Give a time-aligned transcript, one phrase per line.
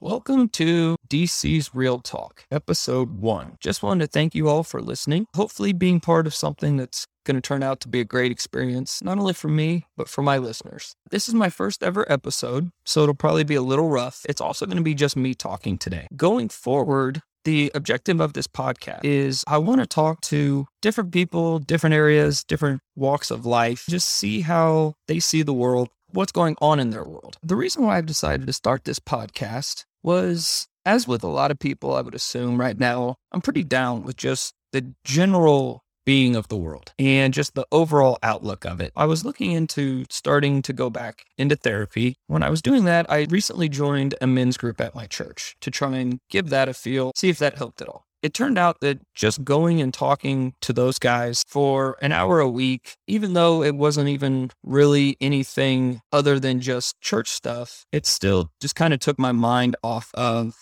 [0.00, 3.56] Welcome to DC's Real Talk, episode one.
[3.60, 5.24] Just wanted to thank you all for listening.
[5.34, 9.02] Hopefully, being part of something that's going to turn out to be a great experience,
[9.02, 10.96] not only for me, but for my listeners.
[11.10, 14.20] This is my first ever episode, so it'll probably be a little rough.
[14.28, 16.08] It's also going to be just me talking today.
[16.14, 21.58] Going forward, the objective of this podcast is I want to talk to different people,
[21.60, 26.56] different areas, different walks of life, just see how they see the world, what's going
[26.60, 27.38] on in their world.
[27.42, 31.58] The reason why I've decided to start this podcast was, as with a lot of
[31.58, 36.46] people, I would assume right now, I'm pretty down with just the general being of
[36.48, 38.92] the world and just the overall outlook of it.
[38.94, 42.14] I was looking into starting to go back into therapy.
[42.28, 45.70] When I was doing that, I recently joined a men's group at my church to
[45.70, 48.05] try and give that a feel, see if that helped at all.
[48.26, 52.50] It turned out that just going and talking to those guys for an hour a
[52.50, 58.50] week, even though it wasn't even really anything other than just church stuff, it still
[58.60, 60.56] just kind of took my mind off of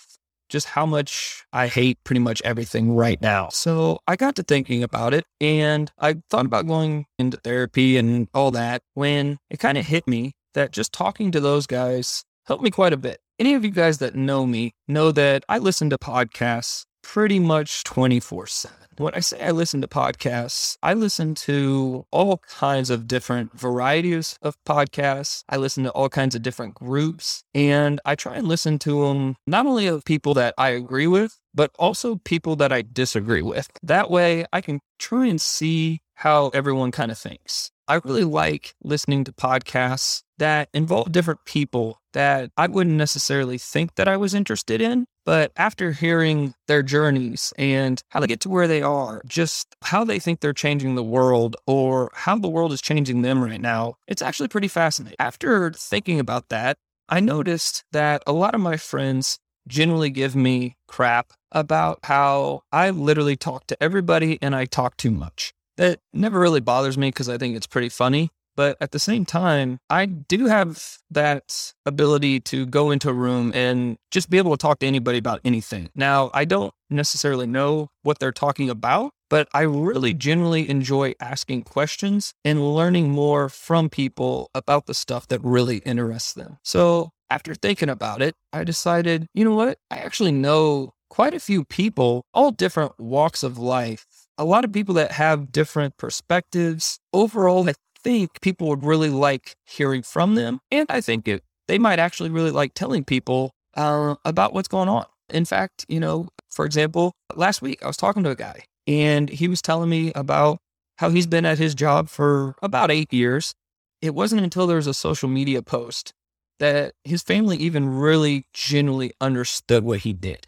[0.50, 3.48] just how much I hate pretty much everything right now.
[3.48, 8.28] So I got to thinking about it and I thought about going into therapy and
[8.34, 12.62] all that when it kind of hit me that just talking to those guys helped
[12.62, 13.20] me quite a bit.
[13.38, 17.84] Any of you guys that know me know that I listen to podcasts pretty much
[17.84, 18.76] 24 7.
[18.96, 24.38] When I say I listen to podcasts, I listen to all kinds of different varieties
[24.40, 25.42] of podcasts.
[25.48, 29.36] I listen to all kinds of different groups, and I try and listen to them
[29.46, 33.68] not only of people that I agree with, but also people that I disagree with.
[33.82, 37.72] That way, I can try and see how everyone kind of thinks.
[37.86, 43.96] I really like listening to podcasts that involve different people that I wouldn't necessarily think
[43.96, 45.06] that I was interested in.
[45.26, 50.04] But after hearing their journeys and how they get to where they are, just how
[50.04, 53.94] they think they're changing the world or how the world is changing them right now,
[54.06, 55.16] it's actually pretty fascinating.
[55.18, 56.76] After thinking about that,
[57.08, 62.90] I noticed that a lot of my friends generally give me crap about how I
[62.90, 65.54] literally talk to everybody and I talk too much.
[65.76, 68.30] That never really bothers me because I think it's pretty funny.
[68.56, 73.50] But at the same time, I do have that ability to go into a room
[73.54, 75.90] and just be able to talk to anybody about anything.
[75.94, 81.62] Now, I don't necessarily know what they're talking about, but I really genuinely enjoy asking
[81.62, 86.58] questions and learning more from people about the stuff that really interests them.
[86.62, 89.78] So after thinking about it, I decided, you know what?
[89.90, 94.06] I actually know quite a few people, all different walks of life
[94.38, 96.98] a lot of people that have different perspectives.
[97.12, 100.60] Overall, I think people would really like hearing from them.
[100.70, 104.88] And I think it, they might actually really like telling people uh, about what's going
[104.88, 105.06] on.
[105.30, 109.28] In fact, you know, for example, last week I was talking to a guy and
[109.28, 110.58] he was telling me about
[110.98, 113.54] how he's been at his job for about eight years.
[114.02, 116.12] It wasn't until there was a social media post
[116.60, 120.46] that his family even really genuinely understood what he did.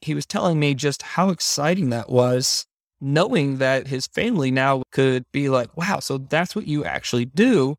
[0.00, 2.66] He was telling me just how exciting that was
[3.00, 7.76] knowing that his family now could be like, wow, so that's what you actually do.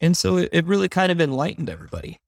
[0.00, 2.18] And so it, it really kind of enlightened everybody.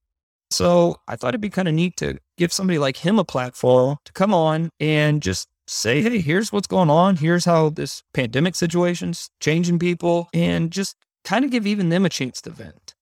[0.49, 3.97] So I thought it'd be kind of neat to give somebody like him a platform
[4.03, 7.15] to come on and just say, hey, here's what's going on.
[7.15, 12.09] Here's how this pandemic situation's changing people, and just kind of give even them a
[12.09, 12.93] chance to vent.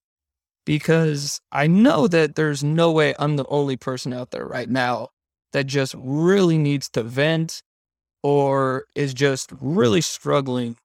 [0.65, 5.09] Because I know that there's no way I'm the only person out there right now
[5.51, 7.63] that just really needs to vent
[8.23, 10.75] or is just really struggling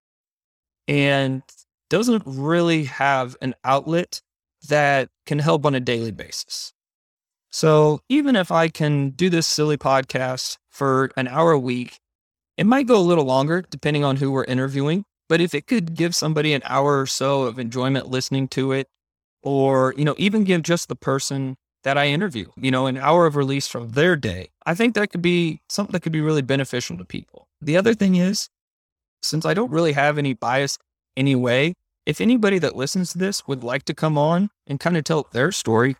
[0.86, 1.42] and
[1.90, 4.20] doesn't really have an outlet
[4.68, 6.72] that can help on a daily basis.
[7.50, 12.00] So even if I can do this silly podcast for an hour a week,
[12.56, 15.04] it might go a little longer depending on who we're interviewing.
[15.28, 18.88] But if it could give somebody an hour or so of enjoyment listening to it,
[19.42, 23.26] or, you know, even give just the person that I interview, you know, an hour
[23.26, 24.48] of release from their day.
[24.66, 27.48] I think that could be something that could be really beneficial to people.
[27.60, 28.48] The other thing is,
[29.22, 30.78] since I don't really have any bias
[31.16, 31.74] anyway,
[32.06, 35.28] if anybody that listens to this would like to come on and kind of tell
[35.32, 35.96] their story,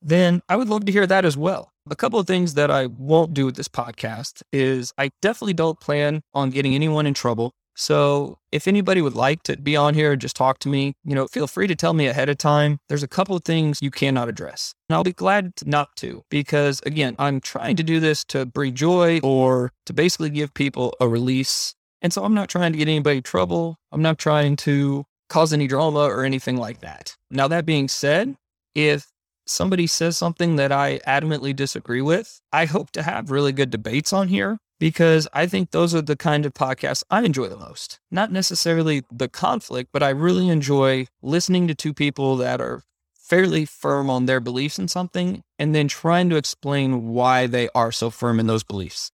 [0.00, 1.72] then I would love to hear that as well.
[1.90, 5.80] A couple of things that I won't do with this podcast is I definitely don't
[5.80, 7.52] plan on getting anyone in trouble.
[7.76, 11.14] So if anybody would like to be on here and just talk to me, you
[11.14, 12.78] know, feel free to tell me ahead of time.
[12.88, 14.74] There's a couple of things you cannot address.
[14.88, 18.74] And I'll be glad not to, because again, I'm trying to do this to bring
[18.74, 21.74] joy or to basically give people a release.
[22.00, 23.76] And so I'm not trying to get anybody trouble.
[23.92, 27.14] I'm not trying to cause any drama or anything like that.
[27.30, 28.36] Now, that being said,
[28.74, 29.08] if
[29.46, 34.12] somebody says something that I adamantly disagree with, I hope to have really good debates
[34.12, 38.00] on here because I think those are the kind of podcasts I enjoy the most.
[38.10, 42.82] Not necessarily the conflict, but I really enjoy listening to two people that are
[43.14, 47.90] fairly firm on their beliefs in something and then trying to explain why they are
[47.90, 49.10] so firm in those beliefs.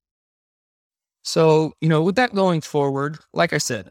[1.23, 3.89] So, you know, with that going forward, like I said,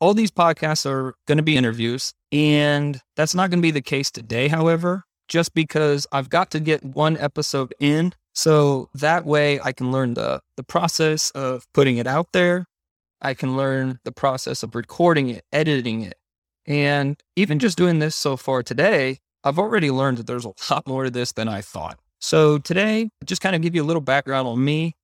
[0.00, 3.80] all these podcasts are going to be interviews, and that's not going to be the
[3.80, 8.12] case today, however, just because I've got to get one episode in.
[8.34, 12.66] So that way I can learn the, the process of putting it out there.
[13.20, 16.18] I can learn the process of recording it, editing it.
[16.66, 20.86] And even just doing this so far today, I've already learned that there's a lot
[20.86, 21.98] more to this than I thought.
[22.20, 24.94] So today, just kind of give you a little background on me.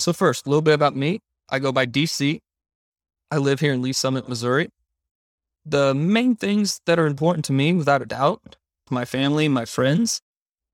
[0.00, 1.20] So first, a little bit about me.
[1.48, 2.40] I go by DC.
[3.30, 4.70] I live here in Lee Summit, Missouri.
[5.64, 8.56] The main things that are important to me, without a doubt,
[8.90, 10.20] my family, my friends.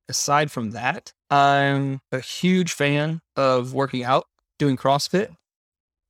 [0.09, 4.27] Aside from that, I'm a huge fan of working out,
[4.59, 5.35] doing CrossFit,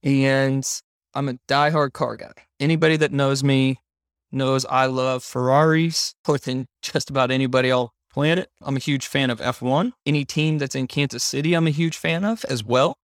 [0.02, 0.66] and
[1.14, 2.34] I'm a diehard car guy.
[2.60, 3.80] Anybody that knows me
[4.30, 8.50] knows I love Ferraris more than just about anybody on planet.
[8.60, 9.92] I'm a huge fan of F1.
[10.04, 12.98] Any team that's in Kansas City, I'm a huge fan of as well.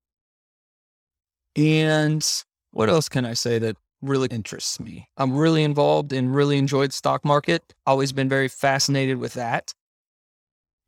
[1.57, 2.27] And
[2.71, 5.07] what else can I say that really interests me?
[5.17, 7.63] I'm really involved and really enjoyed stock market.
[7.87, 9.73] Always been very fascinated with that.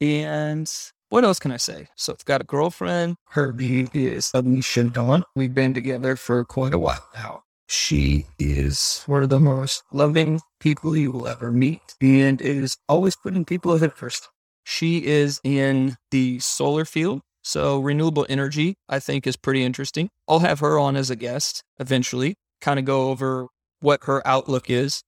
[0.01, 0.71] And
[1.09, 1.89] what else can I say?
[1.95, 3.17] So I've got a girlfriend.
[3.31, 5.25] Her name is Alicia Dawn.
[5.37, 7.45] We've been together for quite a while now.
[7.69, 13.17] She is one of the most loving people you will ever meet and is always
[13.17, 14.29] putting people ahead first.
[14.65, 17.23] She is in the solar field.
[17.43, 20.09] So renewable energy, I think, is pretty interesting.
[20.27, 23.49] I'll have her on as a guest eventually, kind of go over
[23.81, 25.03] what her outlook is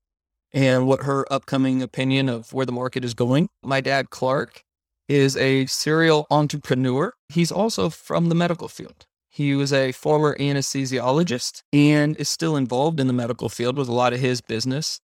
[0.53, 3.49] and what her upcoming opinion of where the market is going.
[3.63, 4.63] My dad, Clark,
[5.09, 7.15] is a serial entrepreneur.
[7.31, 9.07] He's also from the medical field.
[9.31, 13.93] He was a former anesthesiologist and is still involved in the medical field with a
[13.93, 15.01] lot of his business.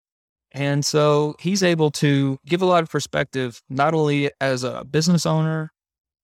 [0.53, 5.27] And so he's able to give a lot of perspective, not only as a business
[5.27, 5.71] owner,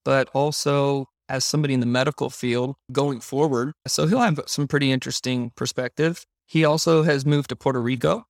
[0.05, 3.73] but also as somebody in the medical field going forward.
[3.87, 6.25] So he'll have some pretty interesting perspective.
[6.47, 8.27] He also has moved to Puerto Rico.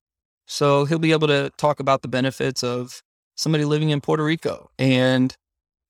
[0.46, 3.00] So he'll be able to talk about the benefits of
[3.37, 5.35] somebody living in Puerto Rico and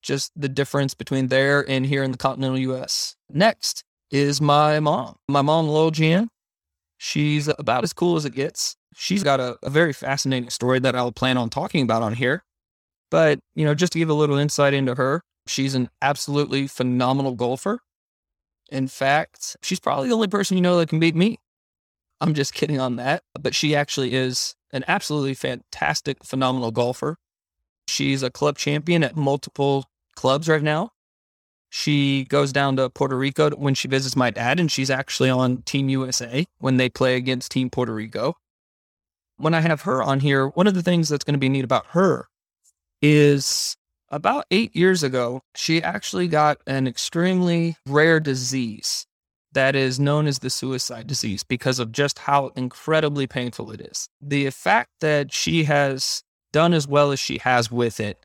[0.02, 3.16] just the difference between there and here in the continental US.
[3.30, 5.16] Next is my mom.
[5.28, 6.28] My mom, Lowell Jan.
[6.98, 8.76] She's about as cool as it gets.
[8.94, 12.44] She's got a, a very fascinating story that I'll plan on talking about on here.
[13.10, 17.34] But, you know, just to give a little insight into her, she's an absolutely phenomenal
[17.34, 17.80] golfer.
[18.70, 21.38] In fact, she's probably the only person you know that can beat me.
[22.20, 23.22] I'm just kidding on that.
[23.38, 27.16] But she actually is an absolutely fantastic, phenomenal golfer.
[27.88, 29.86] She's a club champion at multiple
[30.16, 30.90] clubs right now.
[31.68, 35.62] She goes down to Puerto Rico when she visits my dad, and she's actually on
[35.62, 38.36] Team USA when they play against Team Puerto Rico.
[39.36, 41.64] When I have her on here, one of the things that's going to be neat
[41.64, 42.28] about her
[43.02, 43.76] is
[44.14, 49.06] about eight years ago, she actually got an extremely rare disease
[49.52, 54.08] that is known as the suicide disease because of just how incredibly painful it is.
[54.20, 56.22] The fact that she has
[56.52, 58.24] done as well as she has with it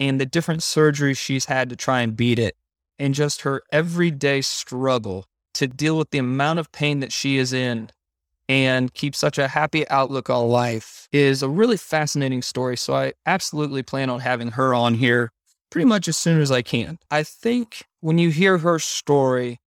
[0.00, 2.56] and the different surgeries she's had to try and beat it,
[2.98, 7.52] and just her everyday struggle to deal with the amount of pain that she is
[7.52, 7.90] in
[8.48, 12.76] and keep such a happy outlook on life is a really fascinating story.
[12.76, 15.30] So I absolutely plan on having her on here
[15.70, 16.98] pretty much as soon as I can.
[17.10, 19.58] I think when you hear her story,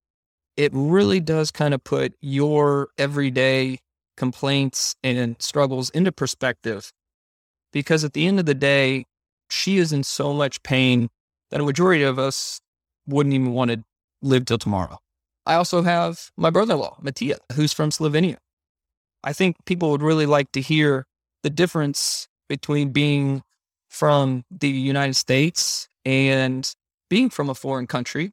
[0.58, 3.80] it really does kind of put your everyday
[4.18, 6.92] complaints and struggles into perspective.
[7.72, 9.06] Because at the end of the day,
[9.50, 11.10] she is in so much pain
[11.52, 12.60] that a majority of us
[13.08, 13.84] wouldn't even want to
[14.22, 14.98] live till tomorrow.
[15.46, 18.38] I also have my brother in law, Mattia, who's from Slovenia.
[19.24, 21.06] I think people would really like to hear
[21.44, 23.44] the difference between being
[23.90, 26.74] from the United States and
[27.10, 28.32] being from a foreign country.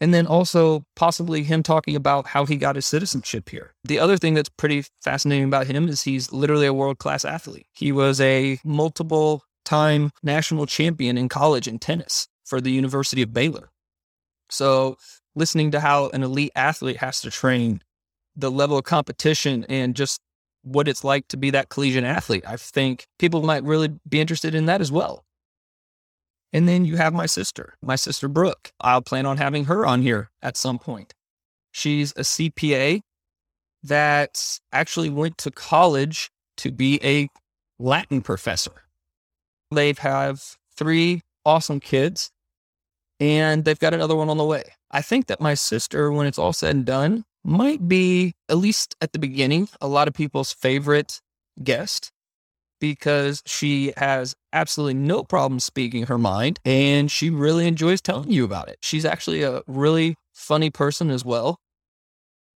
[0.00, 3.74] And then also possibly him talking about how he got his citizenship here.
[3.84, 7.66] The other thing that's pretty fascinating about him is he's literally a world class athlete.
[7.72, 13.32] He was a multiple time national champion in college in tennis for the University of
[13.32, 13.70] Baylor.
[14.50, 14.96] So,
[15.34, 17.82] listening to how an elite athlete has to train,
[18.36, 20.20] the level of competition, and just
[20.62, 24.54] what it's like to be that collegiate athlete, I think people might really be interested
[24.54, 25.24] in that as well.
[26.52, 28.72] And then you have my sister, my sister Brooke.
[28.80, 31.14] I'll plan on having her on here at some point.
[31.70, 33.02] She's a CPA
[33.82, 37.28] that actually went to college to be a
[37.78, 38.72] Latin professor.
[39.70, 42.30] They have three awesome kids
[43.20, 44.64] and they've got another one on the way.
[44.90, 48.96] I think that my sister, when it's all said and done, might be, at least
[49.00, 51.20] at the beginning, a lot of people's favorite
[51.62, 52.10] guest
[52.80, 58.44] because she has absolutely no problem speaking her mind and she really enjoys telling you
[58.44, 58.78] about it.
[58.82, 61.58] She's actually a really funny person as well.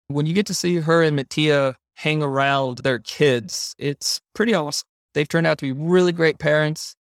[0.07, 4.87] When you get to see her and Mattia hang around their kids, it's pretty awesome.
[5.13, 6.95] They've turned out to be really great parents.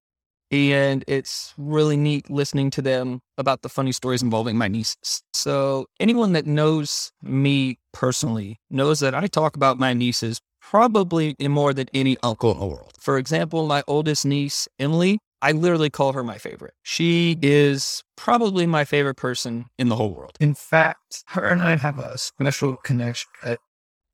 [0.52, 5.24] And it's really neat listening to them about the funny stories involving my nieces.
[5.34, 11.74] So, anyone that knows me personally knows that I talk about my nieces probably more
[11.74, 12.94] than any uncle in the world.
[13.00, 16.74] For example, my oldest niece, Emily, I literally call her my favorite.
[16.82, 20.38] She is probably my favorite person in the whole world.
[20.40, 23.60] In fact, her and I have a special connection that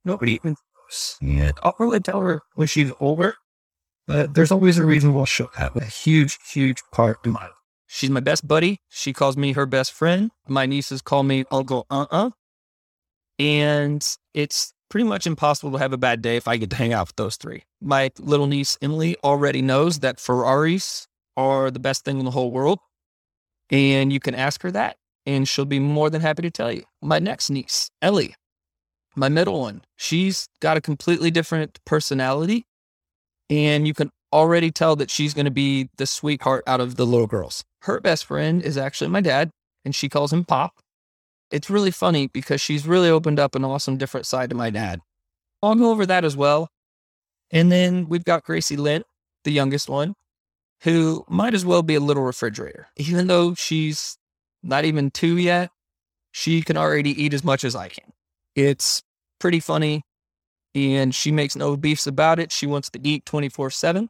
[0.03, 1.17] nobody even knows.
[1.21, 3.35] And I'll probably tell her when she's older
[4.07, 7.51] but there's always a reason why she'll have a huge, huge part in my life.
[7.87, 8.79] She's my best buddy.
[8.89, 10.31] She calls me her best friend.
[10.47, 12.29] My nieces call me Uncle Uh Uh.
[13.37, 16.93] And it's pretty much impossible to have a bad day if I get to hang
[16.93, 17.63] out with those three.
[17.81, 22.51] My little niece, Emily, already knows that Ferraris are the best thing in the whole
[22.51, 22.79] world.
[23.69, 26.83] And you can ask her that, and she'll be more than happy to tell you.
[27.01, 28.35] My next niece, Ellie,
[29.15, 32.65] my middle one, she's got a completely different personality
[33.51, 37.05] and you can already tell that she's going to be the sweetheart out of the
[37.05, 37.65] little girls.
[37.81, 39.51] Her best friend is actually my dad,
[39.83, 40.79] and she calls him Pop.
[41.51, 45.01] It's really funny because she's really opened up an awesome different side to my dad.
[45.61, 46.69] I'll go over that as well.
[47.51, 49.03] And then we've got Gracie Lynn,
[49.43, 50.15] the youngest one,
[50.83, 52.87] who might as well be a little refrigerator.
[52.95, 54.17] Even though she's
[54.63, 55.71] not even two yet,
[56.31, 58.13] she can already eat as much as I can.
[58.55, 59.03] It's
[59.39, 60.03] pretty funny
[60.73, 62.51] and she makes no beefs about it.
[62.51, 64.09] She wants to eat 24 7.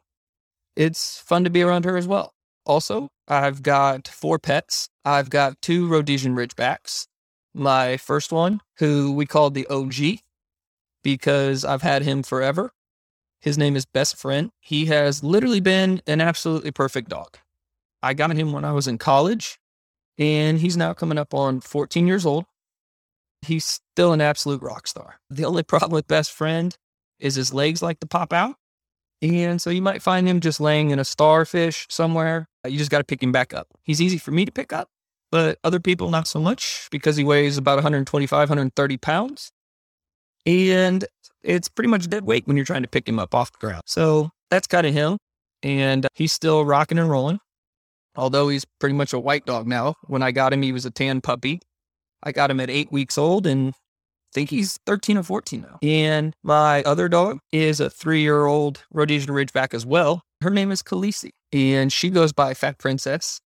[0.76, 2.32] It's fun to be around her as well.
[2.64, 4.88] Also, I've got four pets.
[5.04, 7.06] I've got two Rhodesian Ridgebacks.
[7.54, 10.20] My first one, who we called the OG
[11.02, 12.72] because I've had him forever.
[13.40, 14.50] His name is Best Friend.
[14.60, 17.38] He has literally been an absolutely perfect dog.
[18.02, 19.58] I got him when I was in college,
[20.16, 22.44] and he's now coming up on 14 years old
[23.42, 25.16] he's still an absolute rock star.
[25.30, 26.76] The only problem with best friend
[27.18, 28.56] is his legs like to pop out.
[29.20, 32.48] And so you might find him just laying in a starfish somewhere.
[32.64, 33.68] Uh, you just got to pick him back up.
[33.82, 34.88] He's easy for me to pick up,
[35.30, 39.52] but other people not so much because he weighs about 125, 130 pounds.
[40.44, 41.04] And
[41.42, 43.82] it's pretty much dead weight when you're trying to pick him up off the ground.
[43.86, 45.18] So that's kind of him.
[45.62, 47.38] And he's still rocking and rolling.
[48.16, 49.94] Although he's pretty much a white dog now.
[50.08, 51.60] When I got him, he was a tan puppy.
[52.22, 55.78] I got him at eight weeks old and I think he's 13 or 14 now.
[55.82, 60.22] And my other dog is a three year old Rhodesian Ridgeback as well.
[60.40, 63.40] Her name is Khaleesi and she goes by Fat Princess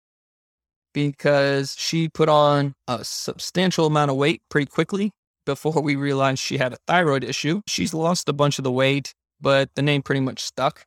[0.92, 5.10] because she put on a substantial amount of weight pretty quickly
[5.44, 7.60] before we realized she had a thyroid issue.
[7.66, 10.84] She's lost a bunch of the weight, but the name pretty much stuck,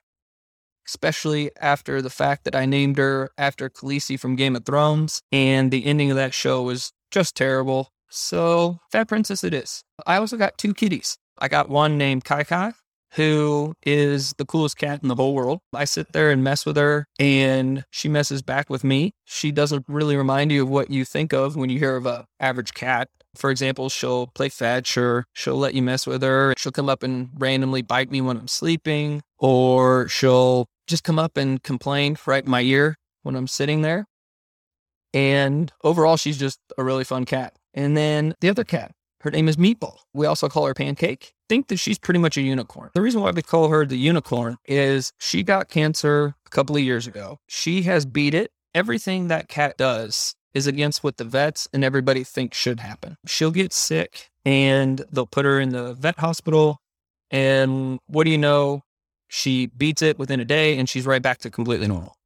[0.87, 5.21] especially after the fact that I named her after Khaleesi from Game of Thrones.
[5.31, 7.89] And the ending of that show was just terrible.
[8.09, 9.81] So, Fat Princess it is.
[10.05, 11.17] I also got two kitties.
[11.39, 12.73] I got one named Kai Kai,
[13.13, 15.61] who is the coolest cat in the whole world.
[15.73, 19.13] I sit there and mess with her, and she messes back with me.
[19.25, 22.25] She doesn't really remind you of what you think of when you hear of a
[22.39, 23.09] average cat.
[23.35, 26.53] For example, she'll play fetch or she'll let you mess with her.
[26.55, 31.35] She'll come up and randomly bite me when I'm sleeping, or she'll just come up
[31.35, 34.05] and complain right in my ear when I'm sitting there.
[35.17, 37.55] And overall, she's just a really fun cat.
[37.73, 39.97] And then the other cat, her name is Meatball.
[40.13, 41.33] We also call her Pancake.
[41.49, 42.91] Think that she's pretty much a unicorn.
[42.93, 46.83] The reason why we call her the unicorn is she got cancer a couple of
[46.83, 47.39] years ago.
[47.47, 48.51] She has beat it.
[48.75, 53.17] Everything that cat does is against what the vets and everybody thinks should happen.
[53.25, 56.77] She'll get sick and they'll put her in the vet hospital.
[57.31, 58.83] And what do you know?
[59.29, 62.16] She beats it within a day and she's right back to completely normal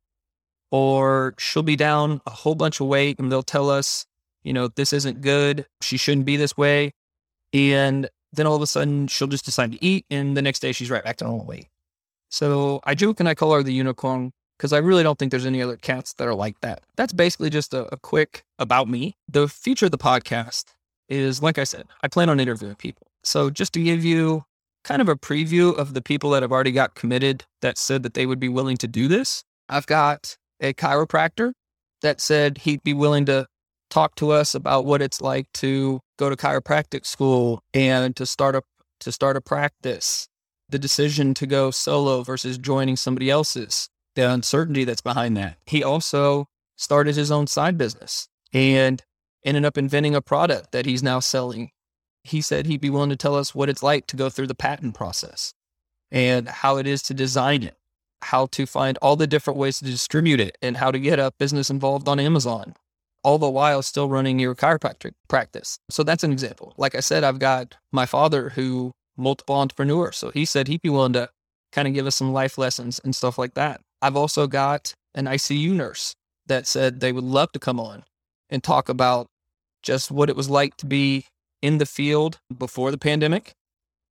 [0.72, 4.06] or she'll be down a whole bunch of weight and they'll tell us,
[4.44, 5.66] you know, this isn't good.
[5.82, 6.94] She shouldn't be this way.
[7.54, 10.06] And then all of a sudden she'll just decide to eat.
[10.10, 11.68] And the next day she's right back to normal weight.
[12.30, 15.46] So I joke and I call her the unicorn because I really don't think there's
[15.46, 16.84] any other cats that are like that.
[16.96, 19.18] That's basically just a, a quick about me.
[19.28, 20.66] The future of the podcast
[21.10, 23.08] is, like I said, I plan on interviewing people.
[23.24, 24.46] So just to give you
[24.84, 28.14] kind of a preview of the people that have already got committed that said that
[28.14, 31.52] they would be willing to do this, I've got a chiropractor
[32.02, 33.48] that said he'd be willing to
[33.90, 38.56] talk to us about what it's like to go to chiropractic school and to start
[38.56, 38.62] a
[39.02, 40.28] to start a practice,
[40.70, 45.58] the decision to go solo versus joining somebody else's, the uncertainty that's behind that.
[45.66, 49.04] He also started his own side business and
[49.44, 51.72] ended up inventing a product that he's now selling.
[52.24, 54.56] He said he'd be willing to tell us what it's like to go through the
[54.56, 55.54] patent process
[56.12, 57.76] and how it is to design it
[58.24, 61.32] how to find all the different ways to distribute it and how to get a
[61.40, 62.76] business involved on Amazon,
[63.24, 65.80] all the while still running your chiropractic practice.
[65.90, 66.74] So that's an example.
[66.78, 70.12] Like I said, I've got my father who multiple entrepreneur.
[70.12, 71.30] So he said he'd be willing to
[71.72, 73.82] kind of give us some life lessons and stuff like that.
[74.02, 76.16] I've also got an ICU nurse
[76.48, 78.04] that said they would love to come on
[78.50, 79.28] and talk about
[79.84, 81.26] just what it was like to be
[81.62, 83.54] in the field before the pandemic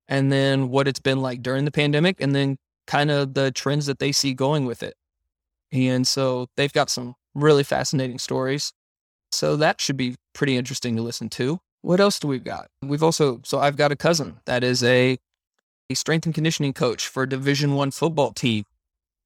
[0.07, 2.57] and then what it's been like during the pandemic and then
[2.89, 4.95] kind of the trends that they see going with it.
[5.71, 8.73] And so they've got some really fascinating stories.
[9.31, 11.59] So that should be pretty interesting to listen to.
[11.83, 12.67] What else do we've got?
[12.81, 15.19] We've also so I've got a cousin that is a,
[15.91, 18.65] a strength and conditioning coach for a Division 1 football team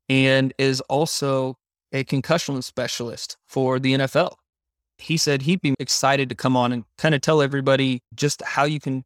[0.10, 1.56] and is also
[1.94, 4.36] a concussion specialist for the NFL.
[4.98, 8.66] He said he'd be excited to come on and kind of tell everybody just how
[8.66, 9.06] you can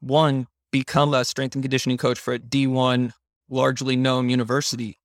[0.00, 3.12] one become a strength and conditioning coach for a D1
[3.48, 4.98] largely known university.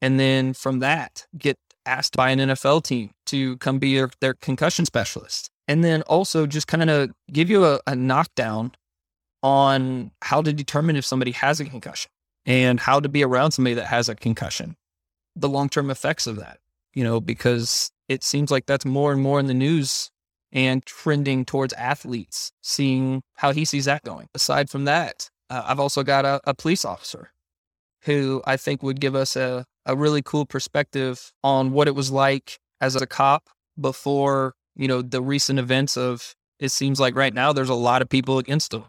[0.00, 4.34] And then from that, get asked by an NFL team to come be their, their
[4.34, 5.50] concussion specialist.
[5.68, 8.72] And then also just kind of give you a, a knockdown
[9.42, 12.10] on how to determine if somebody has a concussion
[12.44, 14.76] and how to be around somebody that has a concussion,
[15.36, 16.58] the long term effects of that,
[16.94, 20.10] you know, because it seems like that's more and more in the news
[20.52, 24.26] and trending towards athletes, seeing how he sees that going.
[24.34, 27.30] Aside from that, uh, I've also got a, a police officer
[28.02, 32.10] who I think would give us a, a really cool perspective on what it was
[32.10, 37.34] like as a cop before, you know, the recent events of it seems like right
[37.34, 38.84] now there's a lot of people against him.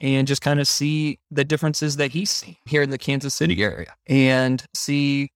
[0.00, 3.62] And just kind of see the differences that he's seen here in the Kansas City
[3.62, 5.30] area and see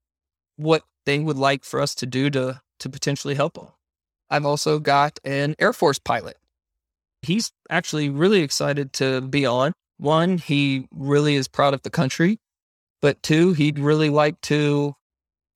[0.56, 3.68] what they would like for us to do to to potentially help them.
[4.28, 6.36] I've also got an Air Force pilot.
[7.22, 9.72] He's actually really excited to be on.
[9.96, 12.38] One, he really is proud of the country
[13.00, 14.94] but two, he'd really like to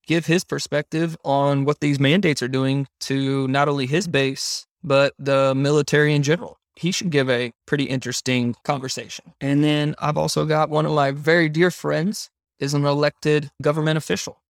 [0.06, 5.14] give his perspective on what these mandates are doing to not only his base, but
[5.18, 6.58] the military in general.
[6.74, 9.32] He should give a pretty interesting conversation.
[9.40, 13.98] And then I've also got one of my very dear friends is an elected government
[13.98, 14.40] official.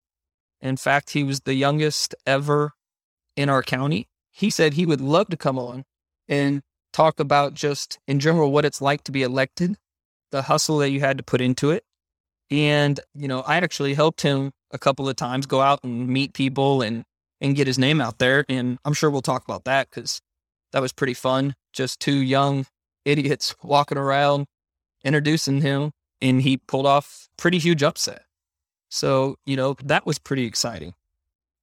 [0.60, 2.72] In fact, he was the youngest ever
[3.36, 4.08] in our county.
[4.30, 5.84] He said he would love to come on
[6.28, 9.76] and talk about just in general what it's like to be elected,
[10.30, 11.84] the hustle that you had to put into it,
[12.52, 16.34] and, you know, I actually helped him a couple of times go out and meet
[16.34, 17.02] people and,
[17.40, 18.44] and get his name out there.
[18.48, 20.20] And I'm sure we'll talk about that because
[20.72, 21.54] that was pretty fun.
[21.72, 22.66] Just two young
[23.06, 24.46] idiots walking around
[25.02, 28.24] introducing him and he pulled off pretty huge upset.
[28.90, 30.92] So, you know, that was pretty exciting.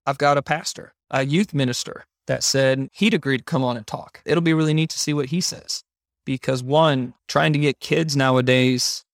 [0.07, 3.85] I've got a pastor, a youth minister that said he'd agree to come on and
[3.85, 4.21] talk.
[4.25, 5.83] It'll be really neat to see what he says.
[6.25, 9.05] Because one, trying to get kids nowadays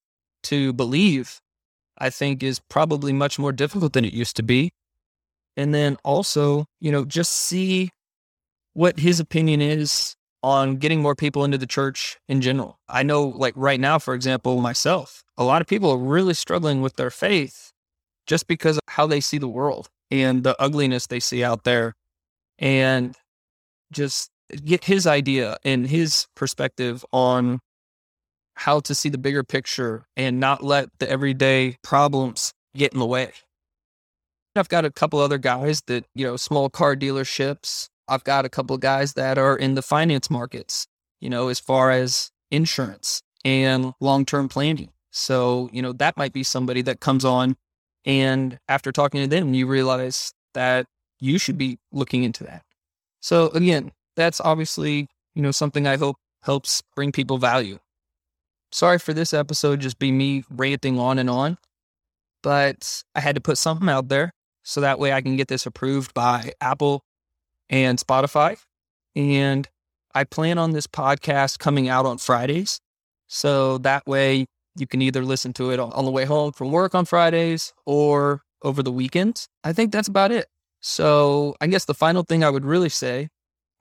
[0.43, 1.41] to believe
[1.97, 4.71] I think is probably much more difficult than it used to be.
[5.58, 7.91] And then also, you know, just see
[8.73, 12.77] what his opinion is on getting more people into the church in general.
[12.88, 16.81] I know, like right now, for example, myself, a lot of people are really struggling
[16.81, 17.71] with their faith
[18.27, 21.95] just because of how they see the world and the ugliness they see out there.
[22.60, 23.15] And
[23.91, 24.29] just
[24.63, 27.60] get his idea and his perspective on
[28.55, 33.05] how to see the bigger picture and not let the everyday problems get in the
[33.05, 33.31] way.
[34.55, 37.89] I've got a couple other guys that, you know, small car dealerships.
[38.07, 40.87] I've got a couple of guys that are in the finance markets,
[41.19, 44.91] you know, as far as insurance and long term planning.
[45.11, 47.57] So, you know, that might be somebody that comes on
[48.05, 50.85] and after talking to them, you realize that
[51.19, 52.63] you should be looking into that.
[53.19, 57.79] So again, that's obviously, you know, something I hope helps bring people value
[58.75, 61.57] Sorry for this episode just be me ranting on and on,
[62.43, 64.33] but I had to put something out there
[64.63, 67.01] so that way I can get this approved by Apple
[67.69, 68.57] and Spotify.
[69.15, 69.65] And
[70.13, 72.81] I plan on this podcast coming out on Fridays.
[73.27, 76.93] So that way you can either listen to it on the way home from work
[76.93, 79.47] on Fridays or over the weekends.
[79.63, 80.47] I think that's about it.
[80.81, 83.29] So I guess the final thing I would really say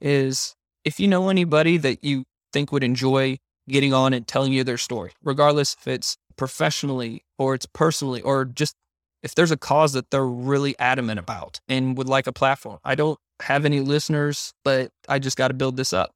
[0.00, 0.54] is
[0.84, 4.78] if you know anybody that you think would enjoy getting on and telling you their
[4.78, 8.74] story, regardless if it's professionally or it's personally or just
[9.22, 12.78] if there's a cause that they're really adamant about and would like a platform.
[12.84, 16.10] I don't have any listeners, but I just got to build this up.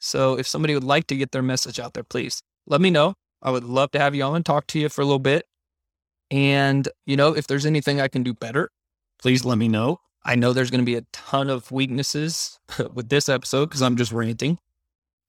[0.00, 3.14] So if somebody would like to get their message out there, please let me know.
[3.40, 5.46] I would love to have you on and talk to you for a little bit.
[6.30, 8.70] And, you know, if there's anything I can do better,
[9.20, 10.00] please let me know.
[10.24, 12.58] I know there's going to be a ton of weaknesses
[12.94, 14.58] with this episode because I'm just ranting.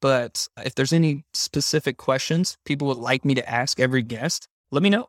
[0.04, 4.84] But if there's any specific questions people would like me to ask every guest, let
[4.84, 5.08] me know.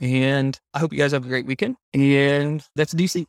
[0.00, 1.76] And I hope you guys have a great weekend.
[1.92, 3.26] And that's DC.